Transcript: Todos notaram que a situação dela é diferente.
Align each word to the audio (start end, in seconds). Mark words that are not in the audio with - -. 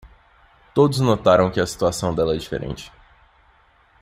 Todos 0.73 0.99
notaram 0.99 1.51
que 1.51 1.59
a 1.61 1.67
situação 1.67 2.15
dela 2.15 2.33
é 2.33 2.37
diferente. 2.39 2.91